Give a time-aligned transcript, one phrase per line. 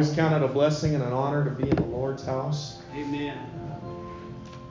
[0.00, 2.78] Always count it a blessing and an honor to be in the Lord's house.
[2.94, 3.36] Amen.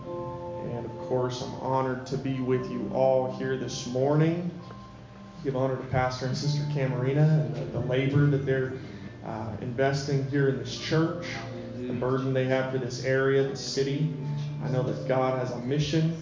[0.07, 4.50] And of course, I'm honored to be with you all here this morning.
[5.43, 8.73] Give honor to Pastor and Sister Camarina and the, the labor that they're
[9.23, 11.28] uh, investing here in this church,
[11.78, 14.11] the burden they have for this area, the city.
[14.64, 16.18] I know that God has a mission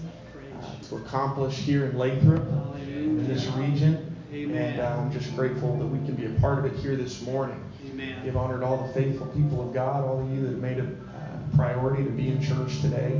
[0.61, 2.43] uh, to accomplish here in Lathrop,
[2.75, 4.13] in this region.
[4.33, 7.21] And uh, I'm just grateful that we can be a part of it here this
[7.21, 7.63] morning.
[7.97, 8.23] Amen.
[8.23, 10.77] Give honor to all the faithful people of God, all of you that have made
[10.77, 13.13] it a priority to be in church today.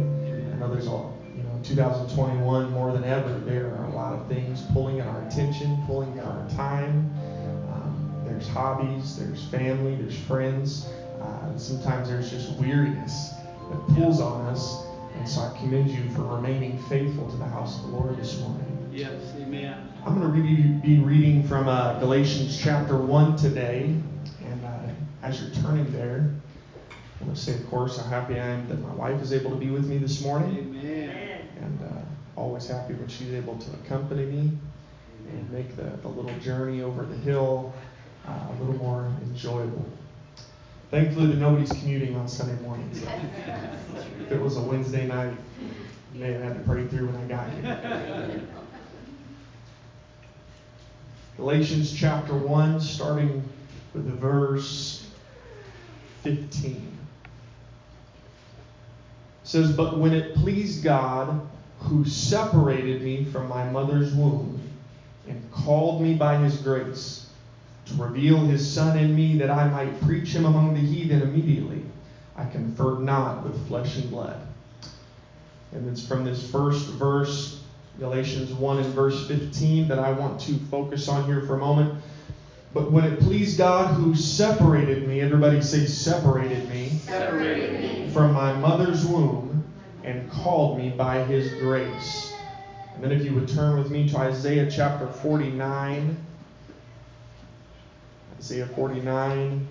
[0.53, 1.01] I know there's a,
[1.35, 5.23] you know, 2021 more than ever, there are a lot of things pulling at our
[5.23, 7.11] attention, pulling at our time.
[7.73, 10.85] Um, there's hobbies, there's family, there's friends.
[11.19, 13.31] Uh, sometimes there's just weariness
[13.71, 14.83] that pulls on us.
[15.15, 18.39] And so I commend you for remaining faithful to the house of the Lord this
[18.41, 18.89] morning.
[18.91, 19.91] Yes, amen.
[20.05, 23.95] I'm going to be, be reading from uh, Galatians chapter 1 today.
[25.27, 26.25] As you're turning there,
[26.89, 29.49] I want to say, of course, how happy I am that my wife is able
[29.49, 30.73] to be with me this morning.
[30.79, 31.41] Amen.
[31.59, 34.51] And uh, always happy when she's able to accompany me
[35.29, 37.73] and make the, the little journey over the hill
[38.25, 39.85] uh, a little more enjoyable.
[40.91, 43.01] Thankfully, that nobody's commuting on Sunday mornings.
[43.01, 43.11] So
[44.21, 45.35] if it was a Wednesday night,
[46.13, 48.41] you may have had to pray through when I got here.
[51.35, 53.43] Galatians chapter 1, starting
[53.93, 55.06] with the verse
[56.23, 56.97] 15.
[59.43, 61.41] says, But when it pleased God,
[61.79, 64.59] who separated me from my mother's womb
[65.27, 67.29] and called me by his grace,
[67.85, 71.83] to reveal his Son in me that I might preach him among the heathen immediately,
[72.35, 74.39] I conferred not with flesh and blood.
[75.71, 77.61] And it's from this first verse
[77.99, 81.99] Galatians 1 and verse 15 that I want to focus on here for a moment.
[82.73, 88.09] But when it pleased God who separated me, everybody say separated me, Separated me.
[88.11, 89.63] from my mother's womb
[90.03, 92.35] and called me by his grace.
[92.95, 96.17] And then if you would turn with me to Isaiah chapter 49.
[98.39, 99.67] Isaiah 49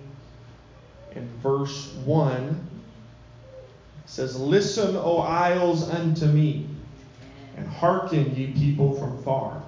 [1.15, 2.69] and verse 1
[4.05, 6.67] says, Listen, O isles, unto me
[7.55, 9.61] and hearken, ye people from far.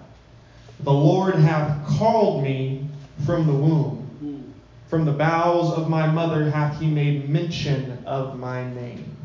[0.81, 2.78] The Lord hath called me
[3.25, 3.97] from the womb.
[4.19, 4.52] Hmm.
[4.88, 9.16] From the bowels of my mother hath he made mention of my name.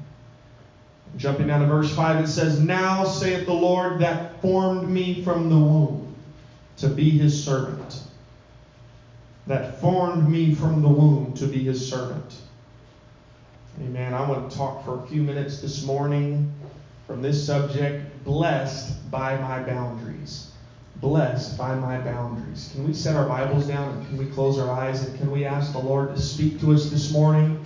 [1.17, 5.49] Jumping down to verse 5, it says, Now saith the Lord that formed me from
[5.49, 6.15] the womb
[6.79, 8.03] to be his servant.
[9.47, 12.41] That formed me from the womb to be his servant.
[13.81, 14.15] Amen.
[14.15, 16.53] I want to talk for a few minutes this morning
[17.07, 20.51] from this subject blessed by my boundaries.
[21.01, 22.71] Blessed by my boundaries.
[22.73, 25.45] Can we set our Bibles down and can we close our eyes and can we
[25.45, 27.59] ask the Lord to speak to us this morning?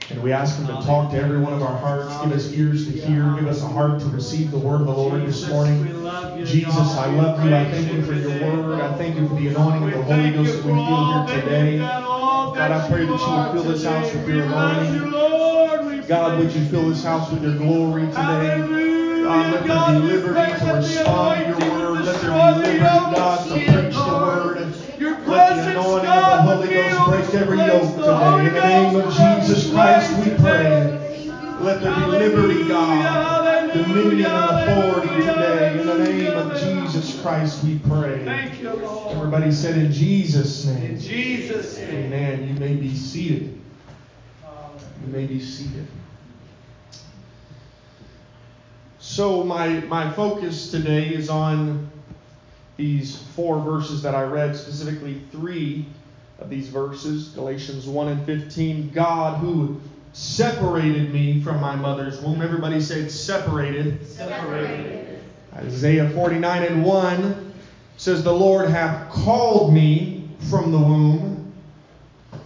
[0.00, 2.16] Can we ask Him to talk to every one of our hearts?
[2.18, 3.32] Give us ears to hear.
[3.36, 5.84] Give us a heart to receive the word of the Lord this morning.
[6.44, 7.54] Jesus, I love you.
[7.54, 8.80] I thank you for your word.
[8.80, 11.76] I thank you for the anointing of the Holy Ghost that we feel here today.
[11.78, 16.08] God, I pray that you would fill this house with your anointing.
[16.08, 18.89] God, would you fill this house with your glory today?
[19.30, 22.04] God, let there be liberty to respond to your word.
[22.04, 24.56] Let there be liberty, God, to preach the word.
[25.26, 28.46] Let the anointing of the Holy Ghost break every yoke today.
[28.48, 30.96] In the name of Jesus Christ, we pray.
[31.60, 35.80] Let there be liberty, God, dominion and authority today.
[35.80, 38.24] In the name of Jesus Christ, we pray.
[38.24, 39.16] Thank you, Lord.
[39.16, 40.92] Everybody said in Jesus' name.
[40.92, 42.06] In Jesus' name.
[42.06, 42.48] Amen.
[42.48, 43.60] You may be seated.
[45.02, 45.86] You may be seated.
[49.20, 51.90] So my my focus today is on
[52.78, 55.84] these four verses that I read, specifically three
[56.38, 58.92] of these verses, Galatians 1 and 15.
[58.92, 59.78] God who
[60.14, 62.40] separated me from my mother's womb.
[62.40, 64.06] Everybody said separated.
[64.06, 65.20] Separated.
[65.54, 67.52] Isaiah 49 and 1
[67.98, 71.52] says, The Lord hath called me from the womb.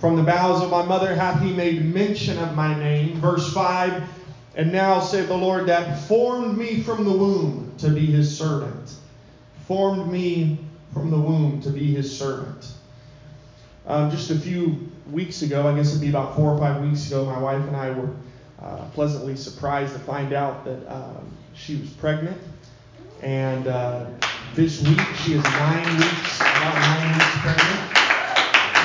[0.01, 3.21] From the bowels of my mother hath he made mention of my name.
[3.21, 4.09] Verse 5
[4.57, 8.95] And now saith the Lord that formed me from the womb to be his servant.
[9.67, 10.59] Formed me
[10.93, 12.73] from the womb to be his servant.
[13.87, 17.07] Um, just a few weeks ago, I guess it'd be about four or five weeks
[17.09, 18.11] ago, my wife and I were
[18.63, 22.41] uh, pleasantly surprised to find out that um, she was pregnant.
[23.23, 24.07] And uh,
[24.55, 27.95] this week, she is nine weeks, about nine weeks pregnant.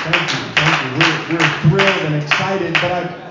[0.02, 0.98] Thank you, thank you.
[0.98, 2.74] We're, we're thrilled and excited.
[2.74, 3.29] But I,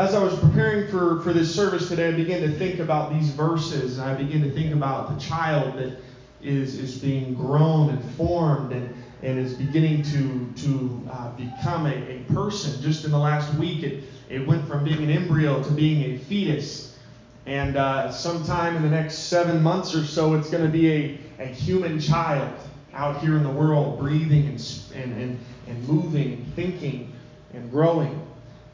[0.00, 3.28] as I was preparing for, for this service today, I began to think about these
[3.30, 5.94] verses, and I began to think about the child that
[6.42, 11.90] is, is being grown and formed and, and is beginning to, to uh, become a,
[11.90, 12.80] a person.
[12.80, 16.18] Just in the last week, it, it went from being an embryo to being a
[16.18, 16.98] fetus.
[17.44, 21.18] And uh, sometime in the next seven months or so, it's going to be a,
[21.40, 22.58] a human child
[22.94, 27.12] out here in the world, breathing and, and, and, and moving and thinking
[27.52, 28.29] and growing.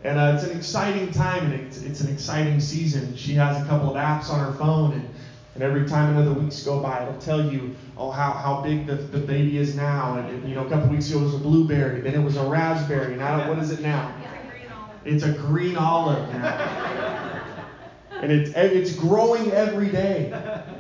[0.07, 3.17] And uh, it's an exciting time and it's, it's an exciting season.
[3.17, 5.11] She has a couple of apps on her phone, and,
[5.55, 8.95] and every time another weeks go by, it'll tell you oh how, how big the,
[8.95, 10.17] the baby is now.
[10.17, 12.37] And, and you know, a couple weeks ago it was a blueberry, then it was
[12.37, 13.17] a raspberry.
[13.17, 14.15] Now what is it now?
[15.05, 17.43] It's a green olive now.
[18.23, 20.31] and it's it's growing every day.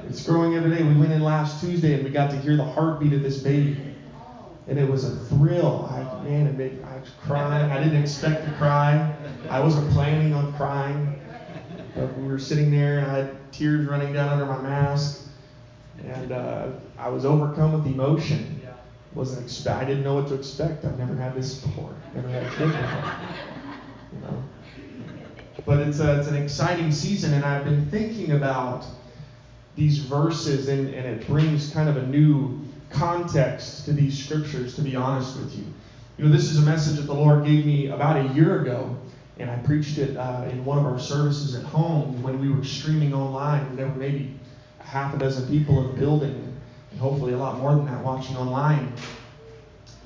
[0.09, 0.85] It's growing every day.
[0.85, 3.96] We went in last Tuesday and we got to hear the heartbeat of this baby
[4.69, 5.89] and it was a thrill.
[5.91, 7.71] I man, it made I was crying.
[7.71, 9.15] I didn't expect to cry.
[9.49, 11.21] I wasn't planning on crying,
[11.95, 15.29] but we were sitting there, and I had tears running down under my mask,
[16.05, 16.69] and uh,
[16.99, 18.61] I was overcome with emotion.
[19.15, 19.81] wasn't expect.
[19.81, 20.85] I didn't know what to expect.
[20.85, 21.95] I've never had this before.
[22.15, 23.13] Never had a kid before.
[24.13, 24.45] You know.
[25.65, 28.85] But it's a, it's an exciting season, and I've been thinking about
[29.75, 32.66] these verses, and, and it brings kind of a new
[32.97, 35.65] context to these scriptures, to be honest with you.
[36.17, 38.97] You know, this is a message that the Lord gave me about a year ago,
[39.39, 42.65] and I preached it uh, in one of our services at home when we were
[42.65, 43.77] streaming online.
[43.77, 44.35] There were maybe
[44.79, 46.57] half a dozen people in the building,
[46.91, 48.93] and hopefully a lot more than that watching online.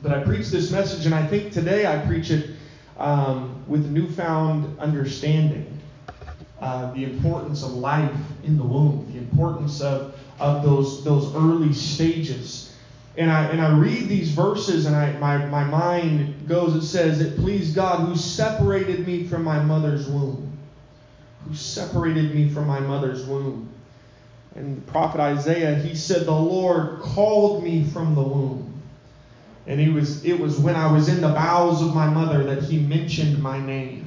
[0.03, 2.51] But I preached this message, and I think today I preach it
[2.99, 5.79] um, with newfound understanding.
[6.61, 8.15] Uh, the importance of life
[8.45, 12.70] in the womb, the importance of, of those, those early stages
[13.21, 17.21] and I and I read these verses and I my, my mind goes, it says,
[17.21, 20.51] It pleased God who separated me from my mother's womb.
[21.45, 23.69] Who separated me from my mother's womb.
[24.55, 28.81] And the prophet Isaiah, he said, The Lord called me from the womb.
[29.67, 32.63] And he was it was when I was in the bowels of my mother that
[32.63, 34.07] he mentioned my name.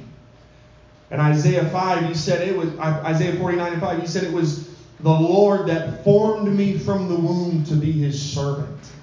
[1.12, 4.68] And Isaiah 5, he said it was Isaiah 49 and 5, he said it was
[4.98, 8.93] the Lord that formed me from the womb to be his servant.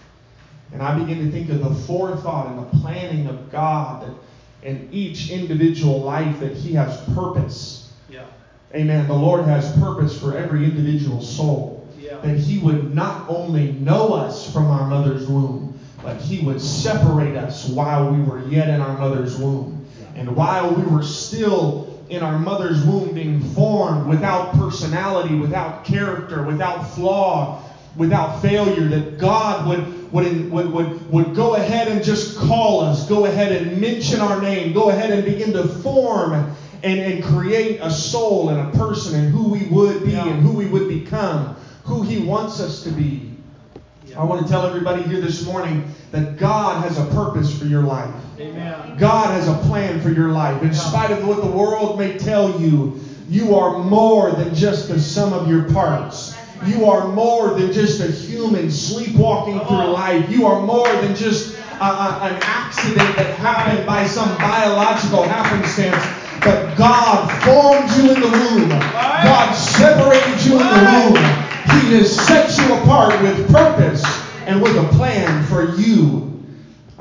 [0.73, 4.15] And I begin to think of the forethought and the planning of God that
[4.67, 7.91] in each individual life that He has purpose.
[8.09, 8.25] Yeah.
[8.73, 9.07] Amen.
[9.07, 11.87] The Lord has purpose for every individual soul.
[11.99, 12.17] Yeah.
[12.17, 17.35] That He would not only know us from our mother's womb, but He would separate
[17.35, 19.85] us while we were yet in our mother's womb.
[20.15, 26.43] And while we were still in our mother's womb being formed without personality, without character,
[26.43, 27.63] without flaw,
[27.95, 33.07] without failure, that God would, would, would, would, would go ahead and just call us,
[33.07, 36.33] go ahead and mention our name, go ahead and begin to form
[36.83, 40.27] and, and create a soul and a person and who we would be Yeah.
[40.27, 43.27] and who we would become, who He wants us to be.
[44.17, 47.83] I want to tell everybody here this morning that God has a purpose for your
[47.83, 48.13] life.
[48.37, 48.97] Amen.
[48.97, 50.61] God has a plan for your life.
[50.63, 52.99] In spite of what the world may tell you,
[53.29, 56.30] you are more than just the sum of your parts.
[56.65, 60.29] You are more than just a human sleepwalking through life.
[60.29, 65.97] You are more than just a, a- an accident that happened by some biological happenstance.
[66.43, 68.69] But God formed you in the womb.
[68.69, 71.81] God separated you in the womb.
[71.81, 74.03] He has set you apart with purpose
[74.45, 76.30] and with a plan for you.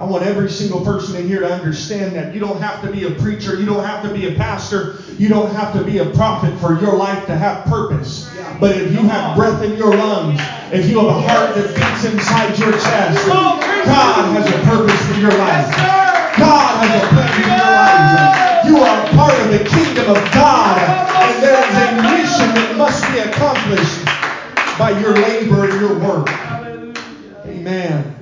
[0.00, 3.04] I want every single person in here to understand that you don't have to be
[3.04, 6.06] a preacher, you don't have to be a pastor, you don't have to be a
[6.16, 8.26] prophet for your life to have purpose.
[8.58, 10.40] But if you have breath in your lungs,
[10.72, 15.20] if you have a heart that beats inside your chest, God has a purpose for
[15.20, 15.68] your life.
[16.40, 18.64] God has a plan for your life.
[18.64, 22.74] You are a part of the kingdom of God, and there is a mission that
[22.78, 24.00] must be accomplished
[24.78, 26.30] by your labor and your work.
[27.44, 28.19] Amen.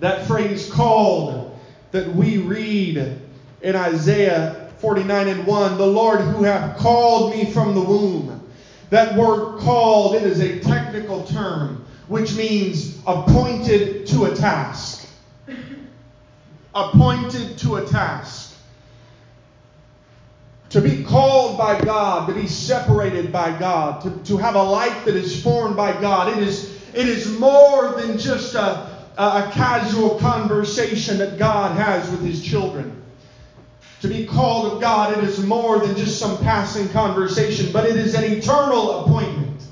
[0.00, 1.58] That phrase called
[1.92, 3.20] that we read
[3.62, 8.48] in Isaiah 49 and 1, the Lord who hath called me from the womb.
[8.90, 15.08] That word called, it is a technical term which means appointed to a task.
[16.74, 18.54] Appointed to a task.
[20.70, 25.04] To be called by God, to be separated by God, to, to have a life
[25.04, 30.18] that is formed by God, it is, it is more than just a, a casual
[30.18, 33.00] conversation that God has with His children.
[34.00, 37.96] To be called of God, it is more than just some passing conversation, but it
[37.96, 39.66] is an eternal appointment.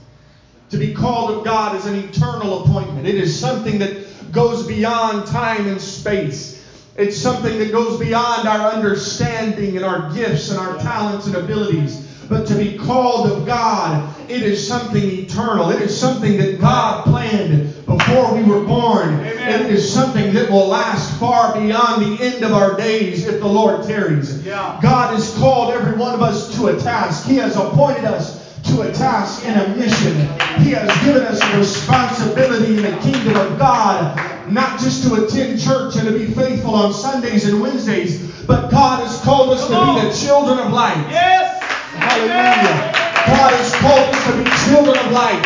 [0.71, 3.07] To be called of God is an eternal appointment.
[3.07, 6.65] It is something that goes beyond time and space.
[6.97, 12.07] It's something that goes beyond our understanding and our gifts and our talents and abilities.
[12.29, 15.71] But to be called of God, it is something eternal.
[15.71, 19.15] It is something that God planned before we were born.
[19.21, 19.67] Amen.
[19.67, 23.47] It is something that will last far beyond the end of our days if the
[23.47, 24.45] Lord tarries.
[24.45, 24.79] Yeah.
[24.83, 27.27] God has called every one of us to a task.
[27.27, 30.15] He has appointed us to a task and a mission.
[30.63, 34.17] He has given us a responsibility in the kingdom of God,
[34.51, 39.05] not just to attend church and to be faithful on Sundays and Wednesdays, but God
[39.05, 41.07] has called us to be the children of light.
[41.11, 41.63] Yes.
[41.95, 42.93] Hallelujah.
[43.27, 45.43] God has called us to be children of light,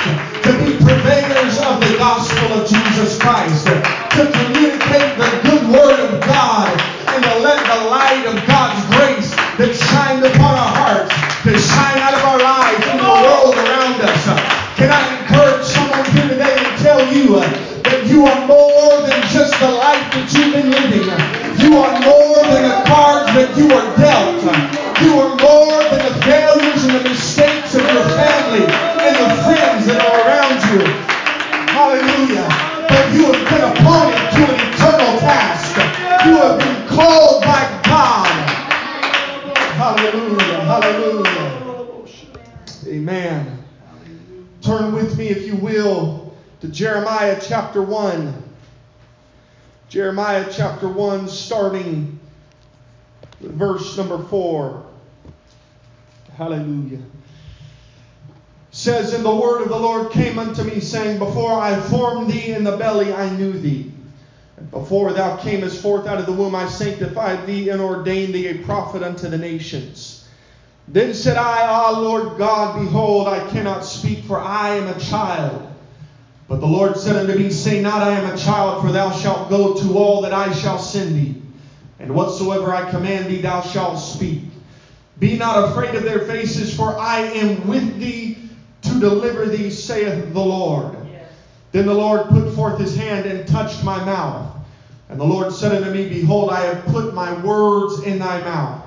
[0.47, 2.76] to be purveyors of the gospel of Jesus
[50.17, 52.19] Jeremiah chapter 1, starting
[53.39, 54.83] verse number 4.
[56.39, 57.03] Hallelujah.
[58.71, 62.55] Says, And the word of the Lord came unto me, saying, Before I formed thee
[62.55, 63.93] in the belly, I knew thee.
[64.57, 68.47] And before thou camest forth out of the womb, I sanctified thee and ordained thee
[68.47, 70.27] a prophet unto the nations.
[70.89, 75.66] Then said I, Ah, Lord God, behold, I cannot speak, for I am a child.
[76.49, 79.51] But the Lord said unto me, Say not, I am a child, for thou shalt
[79.51, 81.35] go to all that I shall send thee.
[81.99, 84.39] And whatsoever I command thee, thou shalt speak.
[85.19, 88.37] Be not afraid of their faces, for I am with thee
[88.83, 90.97] to deliver thee, saith the Lord.
[91.73, 94.47] Then the Lord put forth his hand and touched my mouth.
[95.09, 98.79] And the Lord said unto me, Behold, I have put my words in thy mouth.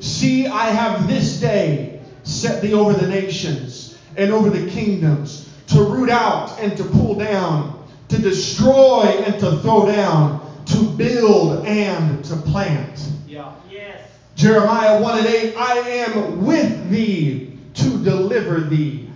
[0.00, 5.82] See, I have this day set thee over the nations and over the kingdoms, to
[5.82, 12.24] root out and to pull down, to destroy and to throw down, to build and
[12.24, 13.08] to plant.
[13.26, 13.52] Yeah.
[13.70, 14.00] Yes.
[14.34, 19.08] Jeremiah 1 and 8, I am with thee to deliver thee.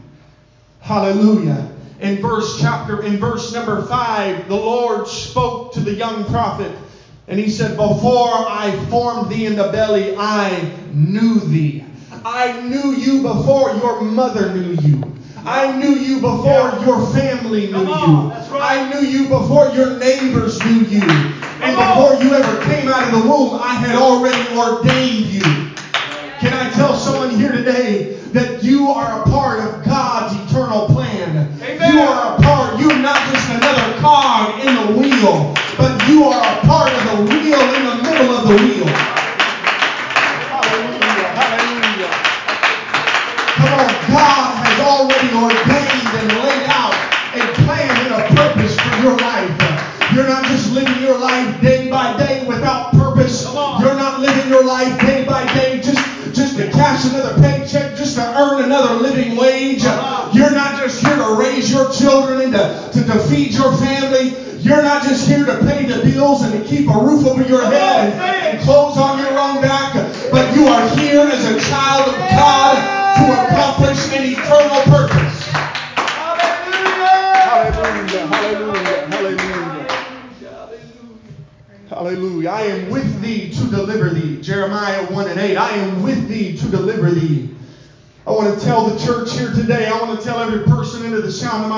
[0.80, 1.72] Hallelujah.
[1.98, 6.76] In verse chapter, in verse number 5, the Lord spoke to the young prophet,
[7.26, 11.84] and he said, Before I formed thee in the belly, I knew thee.
[12.24, 15.13] I knew you before your mother knew you.
[15.46, 18.32] I knew you before your family knew you.
[18.56, 21.02] I knew you before your neighbors knew you.
[21.60, 25.42] And before you ever came out of the womb, I had already ordained you.
[26.40, 31.52] Can I tell someone here today that you are a part of God's eternal plan?
[31.60, 31.92] Amen.
[31.92, 36.40] You are a part, you're not just another cog in the wheel, but you are
[36.40, 39.23] a part of the wheel in the middle of the wheel.
[44.84, 46.92] Already ordained and laid out
[47.34, 49.50] a plan and a purpose for your life.
[50.14, 53.44] You're not just living your life day by day without purpose.
[53.44, 58.16] You're not living your life day by day just, just to cash another paycheck, just
[58.16, 59.82] to earn another living wage.
[59.82, 64.36] You're not just here to raise your children and to, to, to feed your family.
[64.60, 67.64] You're not just here to pay the bills and to keep a roof over your
[67.64, 68.23] head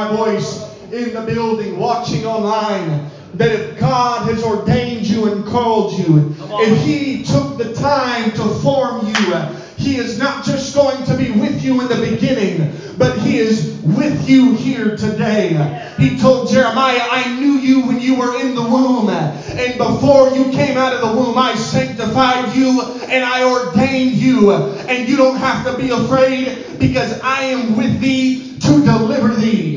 [0.07, 5.99] my voice in the building, watching online, that if God has ordained you and called
[5.99, 9.35] you, if He took the time to form you,
[9.77, 13.79] He is not just going to be with you in the beginning, but He is
[13.83, 15.93] with you here today.
[15.99, 20.51] He told Jeremiah, I knew you when you were in the womb, and before you
[20.53, 25.37] came out of the womb, I sanctified you and I ordained you, and you don't
[25.37, 29.75] have to be afraid because I am with thee to deliver thee.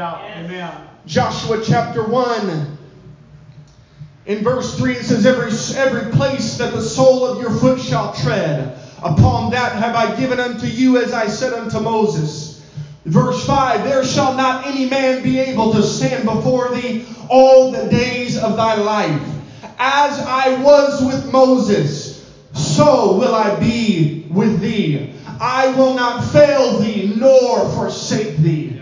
[0.00, 0.72] Amen.
[1.04, 2.78] Joshua chapter 1.
[4.26, 8.14] In verse 3 it says, every, every place that the sole of your foot shall
[8.14, 12.62] tread, upon that have I given unto you as I said unto Moses.
[13.04, 17.88] Verse 5 There shall not any man be able to stand before thee all the
[17.90, 19.22] days of thy life.
[19.78, 25.12] As I was with Moses, so will I be with thee.
[25.40, 28.80] I will not fail thee nor forsake thee.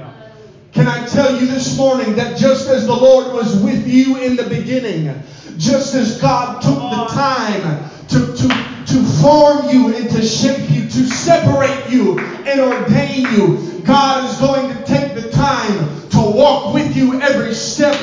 [0.78, 4.36] Can I tell you this morning that just as the Lord was with you in
[4.36, 5.24] the beginning,
[5.56, 8.48] just as God took the time to, to,
[8.86, 14.38] to form you and to shape you, to separate you and ordain you, God is
[14.38, 17.97] going to take the time to walk with you every step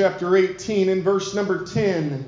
[0.00, 2.24] chapter 18 and verse number 10.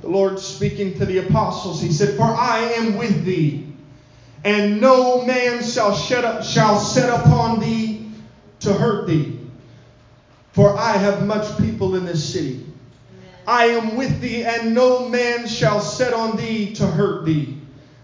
[0.00, 3.74] The Lord speaking to the apostles, he said, For I am with thee,
[4.42, 8.08] and no man shall, up, shall set upon thee
[8.60, 9.38] to hurt thee.
[10.52, 12.64] For I have much people in this city.
[13.46, 17.58] I am with thee, and no man shall set on thee to hurt thee.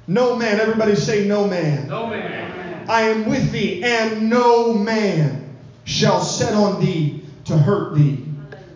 [0.06, 1.88] No man, everybody say, No man.
[1.88, 2.86] No man.
[2.86, 8.21] I am with thee, and no man shall set on thee to hurt thee.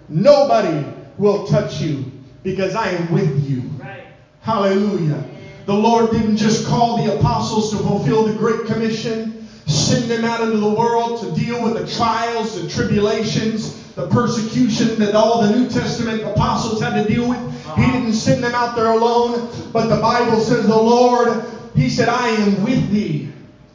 [0.08, 0.86] Nobody
[1.18, 3.62] will touch you because I am with you.
[3.78, 4.06] Right.
[4.40, 5.24] Hallelujah.
[5.66, 10.40] The Lord didn't just call the apostles to fulfill the Great Commission, send them out
[10.40, 15.50] into the world to deal with the trials, the tribulations, the persecution that all the
[15.56, 17.38] New Testament apostles had to deal with.
[17.38, 17.92] He uh-huh.
[17.92, 22.28] didn't send them out there alone, but the Bible says the Lord, He said, I
[22.28, 23.32] am with thee.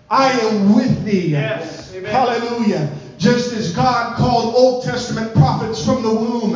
[0.10, 1.30] I am with thee.
[1.30, 1.94] Yes.
[1.94, 2.90] Hallelujah.
[3.22, 6.54] Just as God called Old Testament prophets from the womb,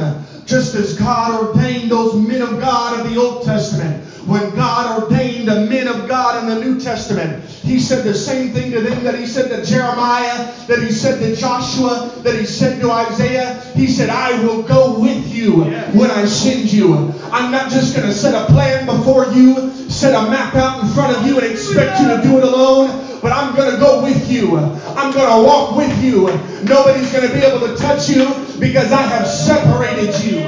[0.48, 5.48] just as God ordained those men of God of the Old Testament, when God ordained
[5.48, 9.04] the men of God in the New Testament, He said the same thing to them
[9.04, 13.60] that He said to Jeremiah, that He said to Joshua, that He said to Isaiah.
[13.74, 15.64] He said, I will go with you
[15.98, 16.96] when I send you.
[17.32, 20.90] I'm not just going to set a plan before you, set a map out in
[20.90, 24.04] front of you, and expect you to do it alone but I'm going to go
[24.04, 24.56] with you.
[24.56, 26.28] I'm going to walk with you.
[26.64, 28.24] Nobody's going to be able to touch you
[28.60, 30.42] because I have separated you.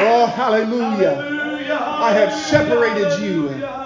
[0.00, 1.70] Oh, hallelujah.
[1.72, 3.81] I have separated you.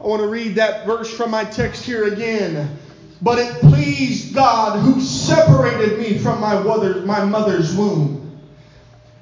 [0.00, 2.78] I want to read that verse from my text here again.
[3.22, 8.40] But it pleased God who separated me from my mother, my mother's womb.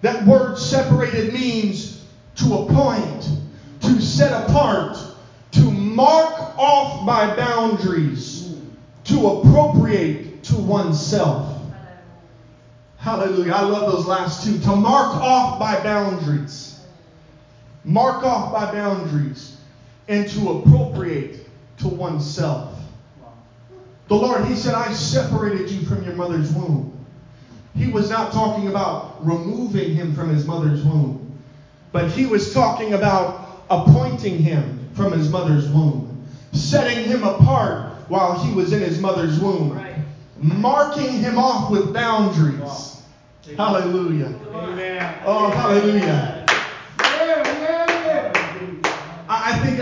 [0.02, 2.04] That word separated means
[2.36, 3.30] to appoint,
[3.80, 4.98] to set apart,
[5.52, 8.52] to mark off by boundaries,
[9.04, 11.60] to appropriate to oneself.
[12.96, 13.52] Hallelujah.
[13.52, 14.58] I love those last two.
[14.60, 16.80] To mark off by boundaries.
[17.84, 19.53] Mark off by boundaries.
[20.08, 22.78] And to appropriate to oneself.
[24.08, 26.90] The Lord, He said, I separated you from your mother's womb.
[27.74, 31.32] He was not talking about removing him from his mother's womb,
[31.92, 38.34] but He was talking about appointing him from his mother's womb, setting him apart while
[38.34, 39.94] he was in his mother's womb, Right.
[40.36, 42.96] marking him off with boundaries.
[43.56, 44.34] Hallelujah.
[44.54, 45.14] Amen.
[45.24, 46.33] Oh, hallelujah.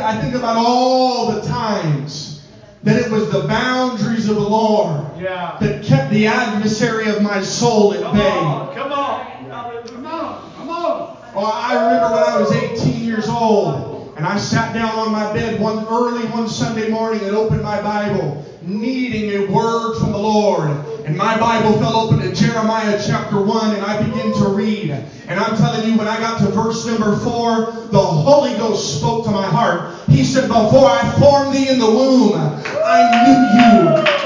[0.02, 2.40] I I think about all the times
[2.82, 5.56] that it was the boundaries of the Lord Yeah.
[5.60, 8.38] that kept the adversary of my soul at Come bay.
[8.38, 9.20] on, come on.
[9.48, 9.82] Hallelujah.
[9.92, 11.16] Come on, come on.
[11.34, 15.32] Oh, I remember when I was 18 years old and I sat down on my
[15.32, 20.18] bed one early one Sunday morning and opened my Bible, needing a word from the
[20.18, 20.70] Lord.
[21.04, 24.90] And my Bible fell open to Jeremiah chapter 1 and I began to read.
[25.26, 29.24] And I'm telling you, when I got to verse number 4, the Holy Ghost spoke
[29.24, 29.98] to my heart.
[30.08, 34.22] He said, Before I formed thee in the womb, I knew you.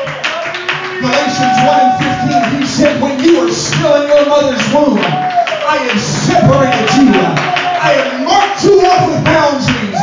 [1.00, 5.80] Galatians 1 and 15, he said, When you were still in your mother's womb, I
[5.80, 7.08] have separated you.
[7.80, 10.00] I have marked you off with boundaries.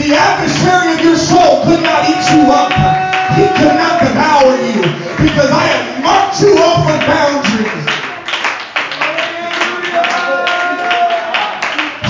[0.00, 3.03] The adversary of your soul could not eat you up.
[3.32, 4.84] He cannot devour you
[5.16, 7.88] because I have marked you off with boundaries.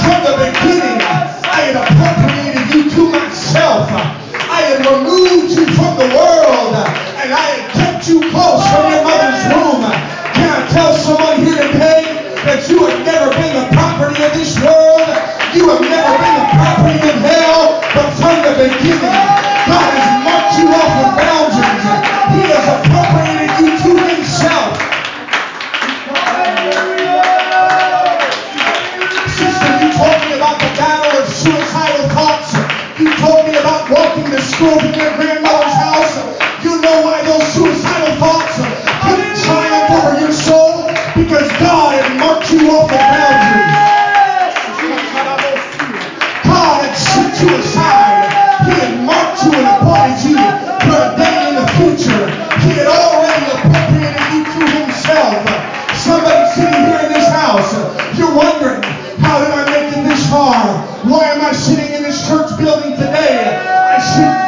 [0.03, 0.99] From the beginning,
[1.47, 3.89] I had appropriated you to myself.
[4.51, 6.75] I had removed you from the world
[7.23, 9.87] and I had kept you close from your mother's womb.
[10.35, 12.05] Can I tell someone here today
[12.45, 15.09] that you have never been the property of this world?
[15.55, 19.24] You have never been the property of hell, but from the beginning,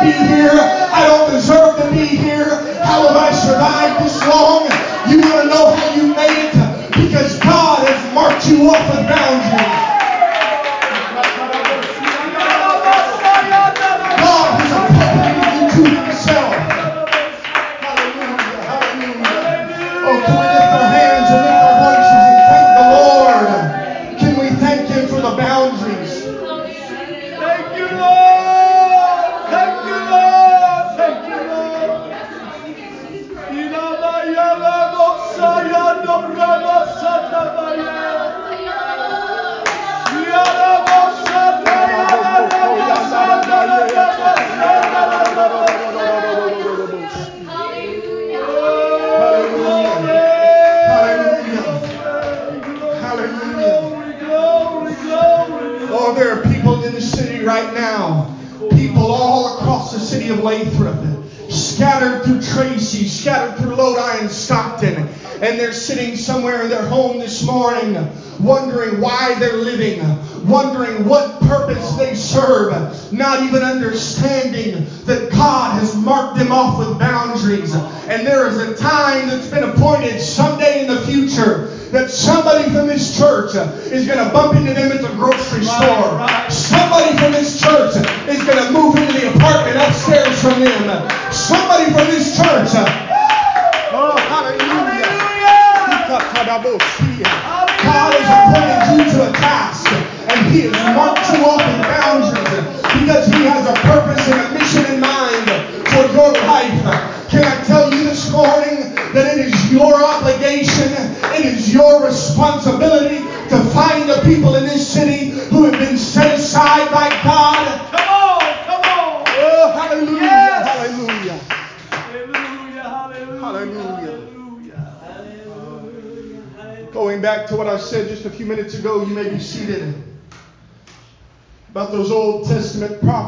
[0.00, 0.65] be here.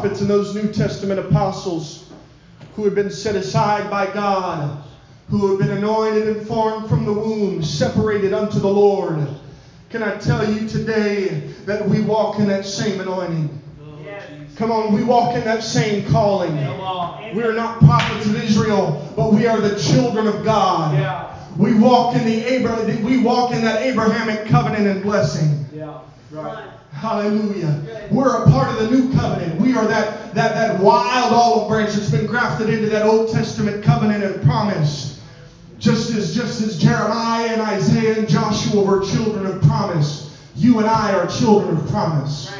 [0.08, 2.10] Prophets and those New Testament apostles
[2.74, 4.82] who had been set aside by God,
[5.28, 9.28] who had been anointed and formed from the womb, separated unto the Lord.
[9.90, 13.62] Can I tell you today that we walk in that same anointing?
[14.56, 16.56] Come on, we walk in that same calling.
[17.34, 20.94] We are not prophets of Israel, but we are the children of God.
[20.94, 21.34] Yeah.
[21.58, 25.66] We walk in the Abra- we walk in that Abrahamic covenant and blessing.
[25.72, 26.00] Yeah.
[26.30, 26.77] Right.
[26.98, 28.08] Hallelujah.
[28.10, 29.60] We're a part of the new covenant.
[29.60, 33.84] We are that, that, that wild olive branch that's been grafted into that Old Testament
[33.84, 35.22] covenant and promise.
[35.78, 40.88] Just as just as Jeremiah and Isaiah and Joshua were children of promise, you and
[40.88, 42.52] I are children of promise.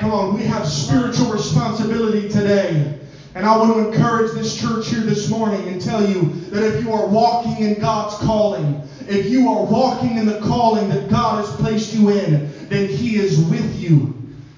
[0.00, 2.98] Come on, we have spiritual responsibility today.
[3.36, 6.82] And I want to encourage this church here this morning and tell you that if
[6.82, 11.44] you are walking in God's calling, if you are walking in the calling that God
[11.44, 14.14] has placed you in, then He is with you.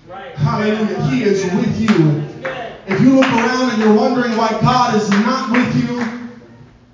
[0.07, 0.35] Right.
[0.37, 1.03] Hallelujah.
[1.11, 1.57] He is Amen.
[1.59, 2.33] with you.
[2.87, 5.99] If you look around and you're wondering why God is not with you,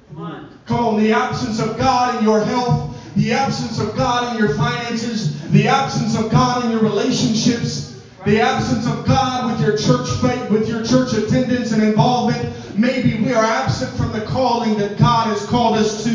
[0.08, 0.58] Come on.
[0.66, 4.54] Come on, the absence of God in your health, the absence of God in your
[4.54, 10.08] finances, the absence of God in your relationships, the absence of God with your church
[10.20, 12.76] faith, with your church attendance and involvement.
[12.76, 16.10] Maybe we are absent from the calling that God has called us to.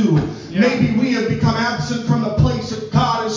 [0.50, 0.62] Yeah.
[0.62, 2.83] Maybe we have become absent from the place that God has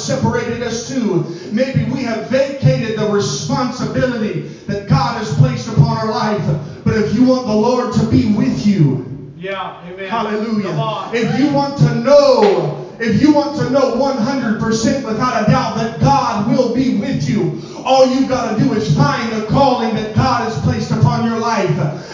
[0.06, 1.24] separated us to.
[1.50, 6.84] Maybe we have vacated the responsibility that God has placed upon our life.
[6.84, 10.08] But if you want the Lord to be with you, yeah, amen.
[10.08, 11.10] Hallelujah.
[11.12, 16.00] If you want to know if you want to know 100% without a doubt that
[16.00, 20.16] God will be with you, all you've got to do is find the calling that
[20.16, 21.68] God has placed upon your life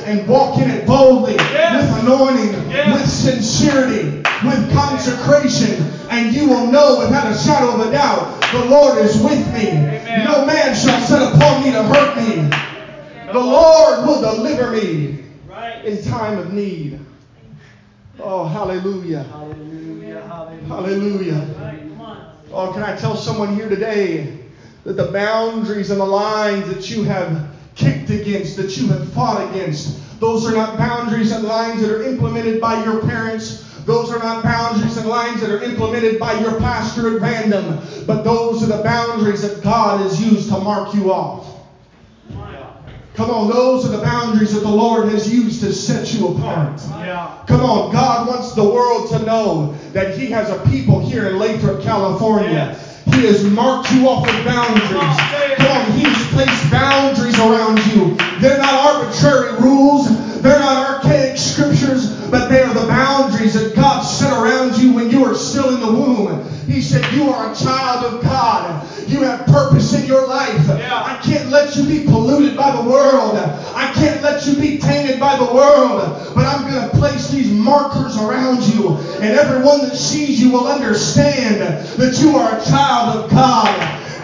[0.05, 1.89] and walk in it boldly, yes.
[1.89, 3.01] with anointing, yes.
[3.01, 3.02] with
[3.53, 8.99] sincerity, with consecration, and you will know without a shadow of a doubt the Lord
[8.99, 9.69] is with me.
[9.69, 10.25] Amen.
[10.25, 12.51] No man shall set upon me to hurt me.
[13.33, 15.25] The Lord will deliver me
[15.85, 16.99] in time of need.
[18.19, 19.23] Oh, hallelujah.
[19.25, 20.23] Hallelujah.
[20.69, 21.99] Hallelujah.
[22.53, 24.39] Oh, can I tell someone here today
[24.85, 29.51] that the boundaries and the lines that you have kicked against, that you have fought
[29.51, 33.61] against, those are not boundaries and lines that are implemented by your parents.
[33.85, 38.23] Those are not boundaries and lines that are implemented by your pastor at random, but
[38.23, 41.49] those are the boundaries that God has used to mark you off.
[43.15, 46.81] Come on, those are the boundaries that the Lord has used to set you apart.
[47.01, 47.45] Yeah.
[47.47, 51.39] Come on, God wants the world to know that He has a people here in
[51.39, 52.79] Lathrop, California.
[53.15, 54.89] He has marked you off with boundaries.
[55.95, 58.17] He has placed boundaries around you.
[58.41, 64.03] They're not arbitrary rules, they're not archaic scriptures, but they are the boundaries that God
[64.03, 66.49] set around you when you were still in the womb.
[66.67, 68.62] He said, You are a child of God.
[69.13, 70.57] You have purpose in your life.
[70.69, 71.05] Yeah.
[71.05, 73.37] I can't let you be polluted by the world.
[73.37, 76.01] I can't let you be tainted by the world.
[76.35, 78.97] But I'm going to place these markers around you.
[79.21, 83.69] And everyone that sees you will understand that you are a child of God.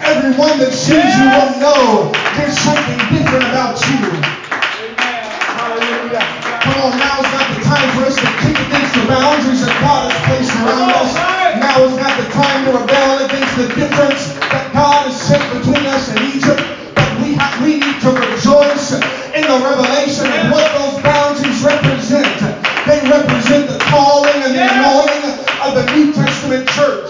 [0.01, 1.21] Everyone that sees yes.
[1.21, 4.09] you will know there's something different about you.
[4.09, 5.21] Amen.
[5.53, 6.25] Hallelujah.
[6.65, 9.75] Come on, now is not the time for us to kick against the boundaries that
[9.85, 11.13] God has placed around us.
[11.61, 14.39] Now is not the time to rebel against the difference
[14.69, 16.61] that God has set between us and Egypt.
[16.95, 18.93] But we have, we need to rejoice
[19.33, 22.39] in the revelation of what those boundaries represent.
[22.85, 25.25] They represent the calling and the anointing
[25.61, 27.09] of the New Testament church.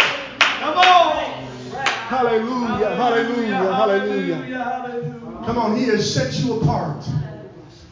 [0.60, 1.16] Come on.
[2.10, 5.46] Hallelujah, hallelujah, hallelujah, hallelujah.
[5.46, 7.08] Come on, He has set you apart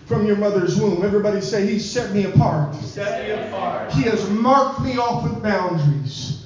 [0.06, 1.04] from your mother's womb.
[1.04, 2.74] Everybody say, He set me apart.
[2.76, 3.92] Set me apart.
[3.94, 6.46] He has marked me off with boundaries.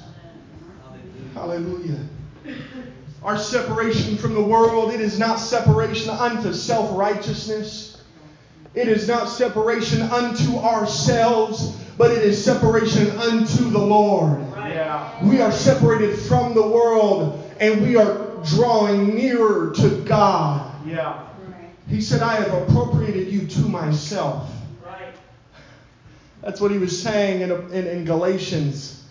[1.32, 1.98] Hallelujah.
[3.24, 8.02] Our separation from the world, it is not separation unto self righteousness.
[8.74, 14.40] It is not separation unto ourselves, but it is separation unto the Lord.
[14.56, 15.24] Yeah.
[15.24, 20.86] We are separated from the world and we are drawing nearer to God.
[20.86, 21.28] Yeah.
[21.88, 24.50] He said, I have appropriated you to myself.
[24.84, 25.14] Right.
[26.40, 29.01] That's what he was saying in, in, in Galatians.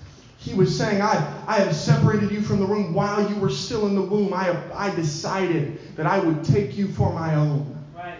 [0.42, 3.86] He was saying, I, I have separated you from the room while you were still
[3.86, 4.34] in the womb.
[4.34, 7.78] I, I decided that I would take you for my own.
[7.96, 8.18] Right.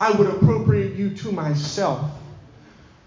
[0.00, 2.10] I would appropriate you to myself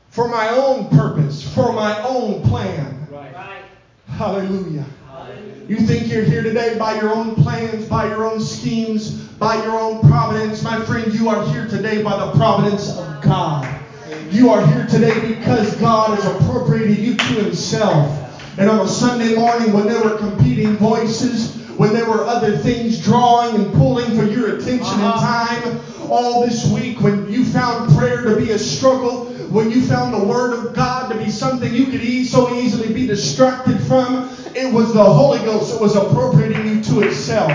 [0.10, 3.08] for my own purpose, for my own plan.
[3.10, 3.34] Right.
[3.34, 3.64] right.
[4.06, 4.86] Hallelujah.
[5.08, 5.66] Hallelujah.
[5.68, 9.76] You think you're here today by your own plans, by your own schemes, by your
[9.76, 10.62] own providence.
[10.62, 13.82] My friend, you are here today by the providence of God.
[14.30, 18.25] You are here today because God has appropriated you to Himself.
[18.58, 23.04] And on a Sunday morning, when there were competing voices, when there were other things
[23.04, 25.66] drawing and pulling for your attention uh-huh.
[25.66, 29.82] and time, all this week, when you found prayer to be a struggle, when you
[29.82, 33.78] found the Word of God to be something you could e- so easily be distracted
[33.82, 37.50] from, it was the Holy Ghost that was appropriating you to itself.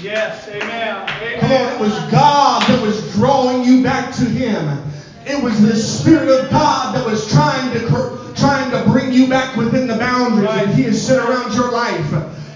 [0.00, 1.08] Yes, amen.
[1.08, 1.40] amen.
[1.40, 4.82] Come on, it was God that was drawing you back to Him.
[5.26, 7.88] It was the Spirit of God that was trying to
[8.42, 12.10] trying to bring you back within the boundaries that He has set around your life.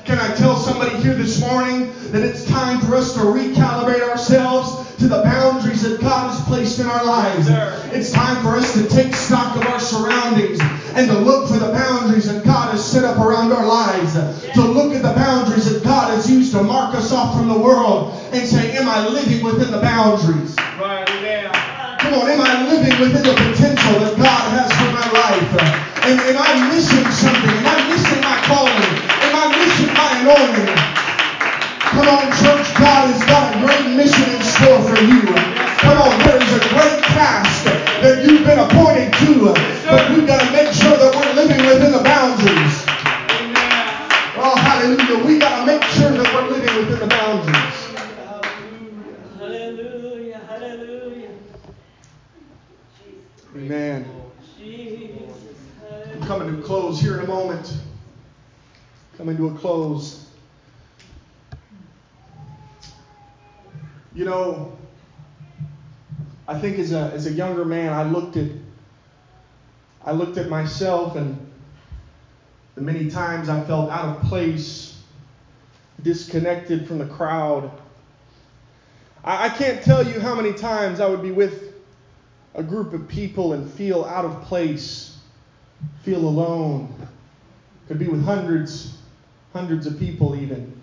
[0.05, 4.97] Can I tell somebody here this morning that it's time for us to recalibrate ourselves
[4.97, 7.47] to the boundaries that God has placed in our lives?
[7.95, 10.59] It's time for us to take stock of our surroundings
[10.95, 14.15] and to look for the boundaries that God has set up around our lives.
[14.55, 17.59] To look at the boundaries that God has used to mark us off from the
[17.59, 20.57] world and say, Am I living within the boundaries?
[20.81, 21.53] Right, amen.
[21.99, 23.66] Come on, am I living within the potential
[25.59, 27.51] Am, am I missing something?
[27.51, 28.93] Am I missing my calling?
[29.25, 30.77] Am I missing my anointing?
[31.81, 32.56] Come on, church.
[66.57, 68.51] I think as a, as a younger man, I looked at
[70.03, 71.53] I looked at myself and
[72.77, 74.99] the many times I felt out of place,
[76.03, 77.71] disconnected from the crowd.
[79.23, 81.75] I, I can't tell you how many times I would be with
[82.55, 85.15] a group of people and feel out of place,
[86.05, 86.89] feel alone.
[87.87, 88.97] Could be with hundreds,
[89.53, 90.81] hundreds of people even,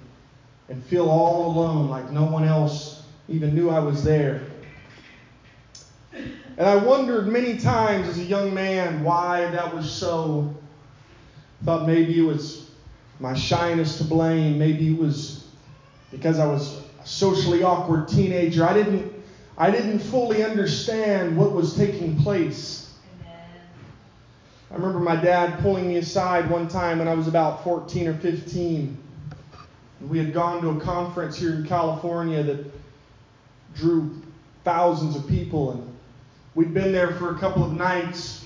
[0.70, 4.53] and feel all alone, like no one else even knew I was there.
[6.58, 10.54] And I wondered many times as a young man why that was so.
[11.64, 12.70] Thought maybe it was
[13.20, 14.60] my shyness to blame.
[14.60, 15.48] Maybe it was
[16.12, 18.66] because I was a socially awkward teenager.
[18.66, 19.12] I didn't,
[19.58, 22.94] I didn't fully understand what was taking place.
[24.70, 28.16] I remember my dad pulling me aside one time when I was about 14 or
[28.16, 28.98] 15.
[30.10, 32.66] We had gone to a conference here in California that
[33.76, 34.22] drew
[34.64, 35.93] thousands of people, and
[36.56, 38.46] We'd been there for a couple of nights.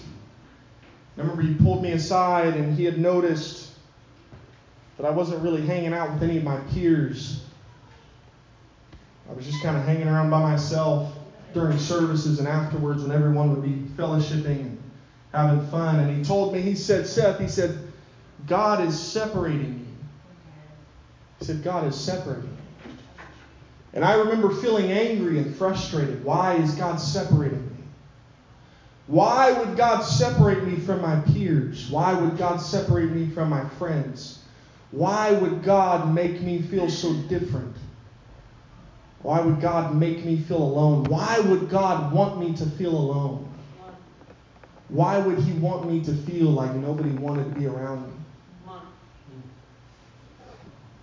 [1.18, 3.72] I remember he pulled me aside and he had noticed
[4.98, 7.44] that I wasn't really hanging out with any of my peers.
[9.30, 11.14] I was just kind of hanging around by myself
[11.54, 14.82] during services and afterwards when everyone would be fellowshipping and
[15.34, 16.00] having fun.
[16.00, 17.78] And he told me, he said, Seth, he said,
[18.48, 19.86] God is separating you.
[21.40, 22.94] He said, God is separating you.
[23.94, 26.24] And I remember feeling angry and frustrated.
[26.24, 27.67] Why is God separating me?
[29.08, 31.90] Why would God separate me from my peers?
[31.90, 34.44] Why would God separate me from my friends?
[34.92, 37.76] Why would God make me feel so different?
[39.22, 41.06] Why would God make me feel alone?
[41.06, 43.48] Why would God want me to feel alone?
[44.90, 48.14] Why would He want me to feel like nobody wanted to be around me?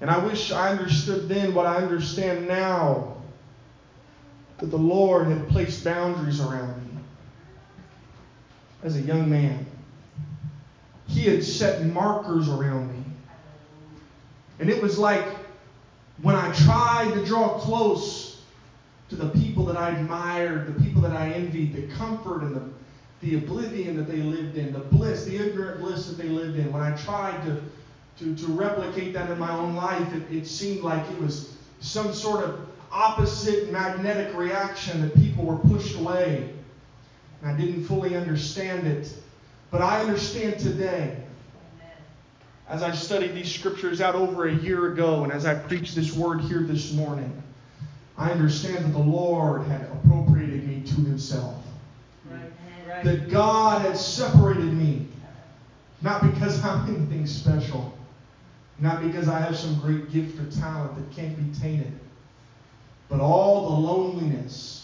[0.01, 3.17] And I wish I understood then what I understand now
[4.59, 6.94] that the Lord had placed boundaries around me
[8.85, 9.67] as a young man.
[11.09, 13.03] He had set markers around me.
[14.61, 15.25] And it was like
[16.23, 18.43] when I tried to draw close
[19.09, 22.63] to the people that I admired, the people that I envied, the comfort and the,
[23.21, 26.73] the oblivion that they lived in, the bliss, the ignorant bliss that they lived in,
[26.73, 27.63] when I tried to,
[28.19, 32.13] to, to replicate that in my own life, it, it seemed like it was some
[32.13, 36.54] sort of opposite magnetic reaction that people were pushed away.
[37.45, 39.13] I didn't fully understand it.
[39.71, 41.17] But I understand today.
[42.69, 46.15] As I studied these scriptures out over a year ago, and as I preach this
[46.15, 47.43] word here this morning,
[48.17, 51.63] I understand that the Lord had appropriated me to Himself.
[52.31, 53.05] Right.
[53.05, 55.09] That God had separated me,
[56.01, 57.93] not because I'm anything special,
[58.79, 61.93] not because I have some great gift or talent that can't be tainted,
[63.11, 64.84] but all the loneliness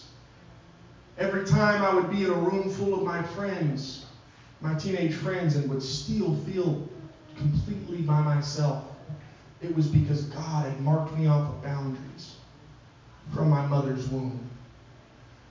[1.21, 4.07] Every time I would be in a room full of my friends,
[4.63, 6.89] my teenage friends, and would still feel
[7.37, 8.91] completely by myself,
[9.61, 12.33] it was because God had marked me off of boundaries
[13.35, 14.47] from my mother's womb.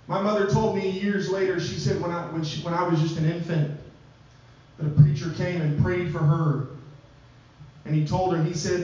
[0.07, 2.99] My mother told me years later, she said when I, when, she, when I was
[2.99, 3.69] just an infant,
[4.79, 6.63] that a preacher came and prayed for her.
[7.85, 8.81] And he told her, he said,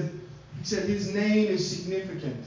[0.60, 2.38] he said, his name is significant.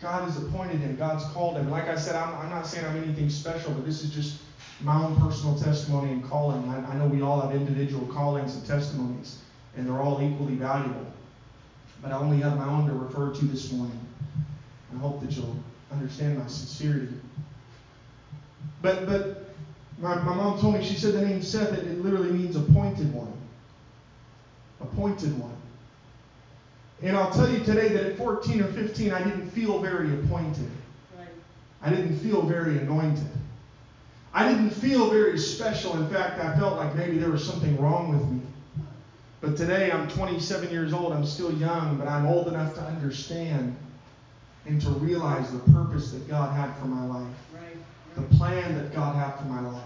[0.00, 0.96] God has appointed him.
[0.96, 1.70] God's called him.
[1.70, 4.38] Like I said, I'm, I'm not saying I'm anything special, but this is just
[4.80, 6.68] my own personal testimony and calling.
[6.70, 9.38] I, I know we all have individual callings and testimonies,
[9.76, 11.06] and they're all equally valuable.
[12.02, 13.98] But I only have my own to refer to this morning.
[14.94, 15.54] I hope that you'll
[15.92, 17.14] understand my sincerity.
[18.80, 19.50] But but
[19.98, 23.12] my, my mom told me, she said the name Seth, it, it literally means appointed
[23.12, 23.32] one.
[24.80, 25.59] Appointed one.
[27.02, 30.70] And I'll tell you today that at 14 or 15, I didn't feel very appointed.
[31.18, 31.28] Right.
[31.82, 33.26] I didn't feel very anointed.
[34.34, 35.96] I didn't feel very special.
[35.96, 38.40] In fact, I felt like maybe there was something wrong with me.
[39.40, 41.12] But today, I'm 27 years old.
[41.12, 43.74] I'm still young, but I'm old enough to understand
[44.66, 47.76] and to realize the purpose that God had for my life, right.
[48.14, 49.82] the plan that God had for my life.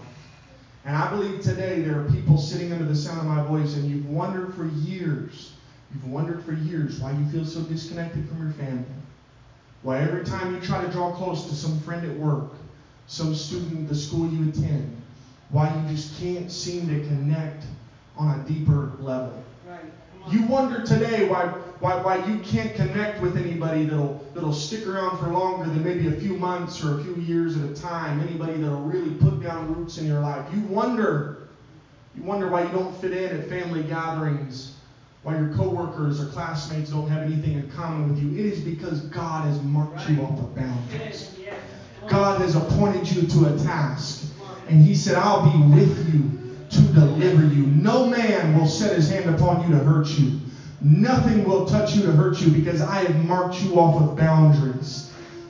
[0.83, 3.89] And I believe today there are people sitting under the sound of my voice, and
[3.89, 5.54] you've wondered for years
[5.95, 8.83] You've wondered for years why you feel so disconnected from your family.
[9.81, 12.51] Why every time you try to draw close to some friend at work,
[13.07, 15.01] some student at the school you attend,
[15.49, 17.63] why you just can't seem to connect
[18.17, 19.41] on a deeper level.
[19.65, 19.79] Right.
[20.29, 21.45] You wonder today why,
[21.79, 26.07] why, why you can't connect with anybody that'll, that'll stick around for longer than maybe
[26.07, 29.73] a few months or a few years at a time, anybody that'll really put down
[29.73, 30.45] roots in your life.
[30.53, 31.47] You wonder
[32.17, 34.74] You wonder why you don't fit in at family gatherings,
[35.25, 38.29] why your coworkers or classmates don't have anything in common with you.
[38.29, 41.37] It is because God has marked you off of boundaries.
[42.07, 44.19] God has appointed you to a task.
[44.67, 46.29] And He said, I'll be with you
[46.71, 47.65] to deliver you.
[47.65, 50.35] No man will set his hand upon you to hurt you.
[50.83, 55.04] Nothing will touch you to hurt you because I have marked you off of boundaries.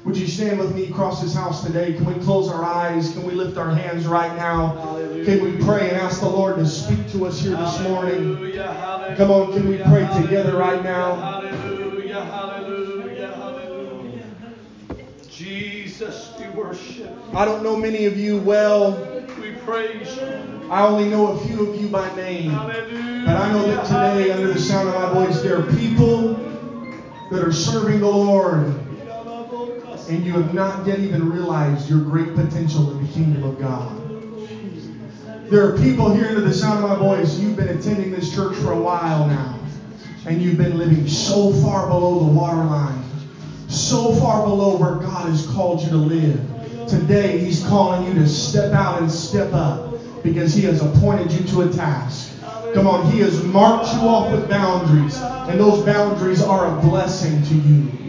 [0.06, 1.94] Would you stand with me across this house today?
[1.94, 3.12] Can we close our eyes?
[3.14, 4.76] Can we lift our hands right now?
[4.76, 5.26] Hallelujah.
[5.26, 8.36] Can we pray and ask the Lord to speak to us here this morning?
[8.36, 9.16] Hallelujah.
[9.18, 11.16] Come on, can we pray together right now?
[11.16, 14.28] Hallelujah, hallelujah, hallelujah.
[15.28, 17.12] Jesus, we worship.
[17.34, 18.92] I don't know many of you well.
[19.42, 20.70] We praise you.
[20.70, 22.52] I only know a few of you by name.
[22.52, 23.24] Hallelujah.
[23.26, 26.36] But I know that today, under the sound of my voice, there are people
[27.32, 28.85] that are serving the Lord
[30.10, 34.02] and you have not yet even realized your great potential in the kingdom of God.
[35.50, 38.56] There are people here under the sound of my voice, you've been attending this church
[38.58, 39.60] for a while now,
[40.26, 43.04] and you've been living so far below the waterline,
[43.68, 46.88] so far below where God has called you to live.
[46.88, 49.94] Today, He's calling you to step out and step up
[50.24, 52.32] because He has appointed you to a task.
[52.74, 57.42] Come on, He has marked you off with boundaries, and those boundaries are a blessing
[57.44, 58.05] to you.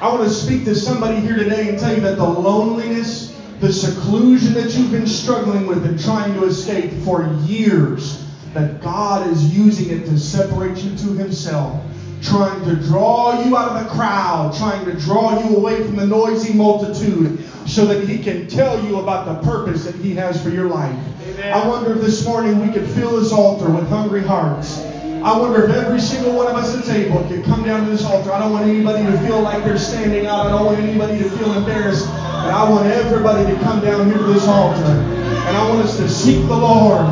[0.00, 3.72] I want to speak to somebody here today and tell you that the loneliness, the
[3.72, 9.56] seclusion that you've been struggling with and trying to escape for years, that God is
[9.56, 11.80] using it to separate you to Himself
[12.24, 16.06] trying to draw you out of the crowd, trying to draw you away from the
[16.06, 20.48] noisy multitude so that he can tell you about the purpose that he has for
[20.48, 20.98] your life.
[21.28, 21.52] Amen.
[21.52, 24.83] I wonder if this morning we could fill this altar with hungry hearts
[25.24, 27.88] I wonder if every single one of us at the table could come down to
[27.88, 28.28] this altar.
[28.28, 30.44] I don't want anybody to feel like they're standing out.
[30.44, 32.04] I don't want anybody to feel embarrassed.
[32.04, 34.84] But I want everybody to come down here to this altar.
[34.84, 37.08] And I want us to seek the Lord.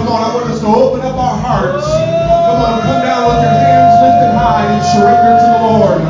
[0.00, 1.84] Come on, I want us to open up our hearts.
[1.84, 6.00] Come on, come down with your hands lifted high and surrender to the Lord.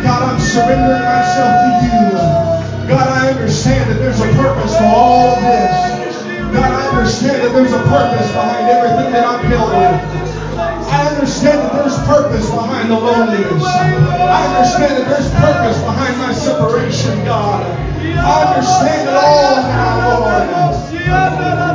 [0.00, 2.04] God, I'm surrendering myself to you.
[2.88, 6.24] God, I understand that there's a purpose for all of this.
[6.56, 10.25] God, I understand that there's a purpose behind everything that I'm dealt
[12.36, 13.64] purpose behind the loneliness.
[13.64, 17.64] I understand that there's purpose behind my separation, God.
[17.64, 21.65] I understand it all now, Lord.